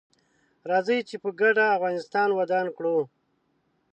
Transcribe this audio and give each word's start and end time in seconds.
راځي 0.69 0.97
چې 1.09 1.15
په 1.23 1.29
ګډه 1.41 1.65
افغانستان 1.77 2.29
ودان 2.39 2.67
کړو 2.77 2.97